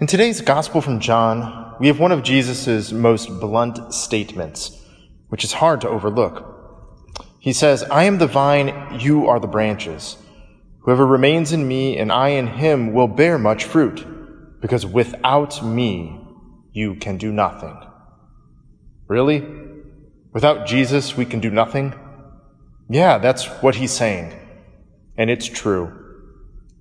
[0.00, 4.80] In today's Gospel from John, we have one of Jesus' most blunt statements,
[5.26, 7.18] which is hard to overlook.
[7.40, 10.16] He says, I am the vine, you are the branches.
[10.82, 16.20] Whoever remains in me and I in him will bear much fruit, because without me
[16.70, 17.76] you can do nothing.
[19.08, 19.44] Really?
[20.32, 21.92] Without Jesus we can do nothing?
[22.88, 24.32] Yeah, that's what he's saying.
[25.16, 25.92] And it's true.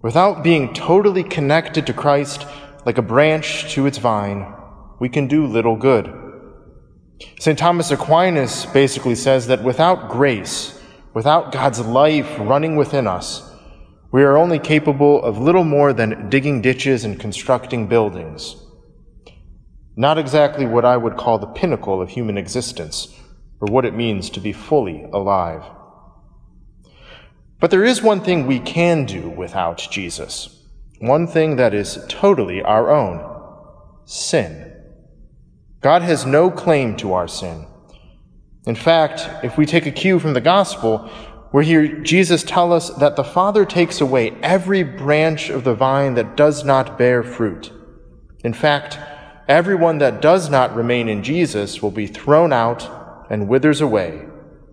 [0.00, 2.46] Without being totally connected to Christ,
[2.84, 4.54] like a branch to its vine,
[4.98, 6.16] we can do little good.
[7.38, 7.58] St.
[7.58, 10.80] Thomas Aquinas basically says that without grace,
[11.12, 13.46] without God's life running within us,
[14.12, 18.56] we are only capable of little more than digging ditches and constructing buildings.
[19.96, 23.14] Not exactly what I would call the pinnacle of human existence,
[23.60, 25.64] or what it means to be fully alive.
[27.60, 30.59] But there is one thing we can do without Jesus
[31.00, 33.26] one thing that is totally our own
[34.04, 34.70] sin.
[35.80, 37.66] God has no claim to our sin.
[38.66, 41.10] In fact, if we take a cue from the gospel,
[41.52, 46.14] we hear Jesus tell us that the Father takes away every branch of the vine
[46.14, 47.72] that does not bear fruit.
[48.44, 48.98] In fact,
[49.48, 54.26] everyone that does not remain in Jesus will be thrown out and withers away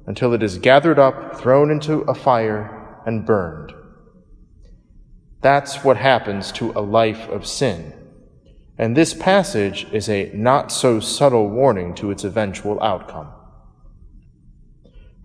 [0.06, 3.74] until it is gathered up, thrown into a fire, and burned.
[5.42, 7.94] That's what happens to a life of sin.
[8.78, 13.30] And this passage is a not so subtle warning to its eventual outcome.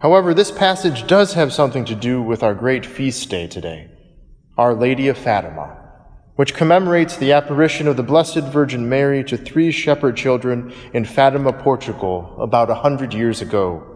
[0.00, 3.88] However, this passage does have something to do with our great feast day today,
[4.58, 5.78] Our Lady of Fatima,
[6.34, 11.52] which commemorates the apparition of the Blessed Virgin Mary to three shepherd children in Fatima,
[11.52, 13.86] Portugal, about a hundred years ago.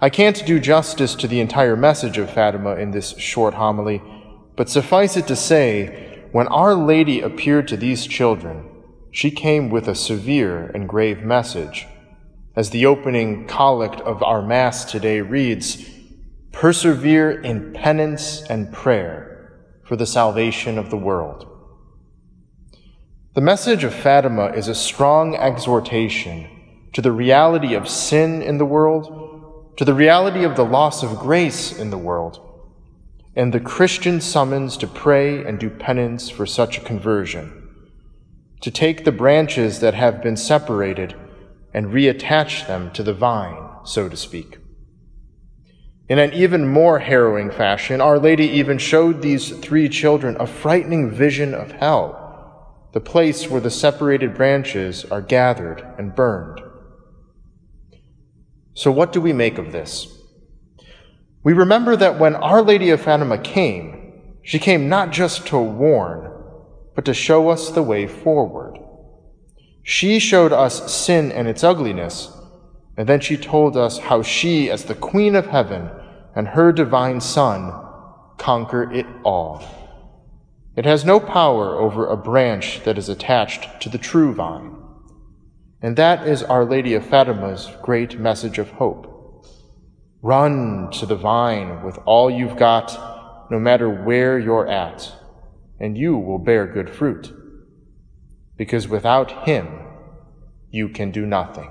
[0.00, 4.00] I can't do justice to the entire message of Fatima in this short homily,
[4.56, 8.68] but suffice it to say, when Our Lady appeared to these children,
[9.10, 11.86] she came with a severe and grave message.
[12.56, 15.88] As the opening collect of our Mass today reads,
[16.52, 21.50] Persevere in penance and prayer for the salvation of the world.
[23.34, 26.48] The message of Fatima is a strong exhortation
[26.92, 31.18] to the reality of sin in the world, to the reality of the loss of
[31.18, 32.53] grace in the world,
[33.36, 37.68] and the Christian summons to pray and do penance for such a conversion,
[38.60, 41.14] to take the branches that have been separated
[41.72, 44.58] and reattach them to the vine, so to speak.
[46.08, 51.10] In an even more harrowing fashion, Our Lady even showed these three children a frightening
[51.10, 56.60] vision of hell, the place where the separated branches are gathered and burned.
[58.74, 60.23] So, what do we make of this?
[61.44, 64.12] We remember that when Our Lady of Fatima came,
[64.42, 66.32] she came not just to warn,
[66.94, 68.78] but to show us the way forward.
[69.82, 72.32] She showed us sin and its ugliness,
[72.96, 75.90] and then she told us how she, as the Queen of Heaven
[76.34, 77.72] and her divine Son,
[78.38, 79.62] conquer it all.
[80.76, 84.76] It has no power over a branch that is attached to the true vine.
[85.82, 89.13] And that is Our Lady of Fatima's great message of hope.
[90.24, 95.12] Run to the vine with all you've got, no matter where you're at,
[95.78, 97.30] and you will bear good fruit.
[98.56, 99.68] Because without him,
[100.70, 101.70] you can do nothing.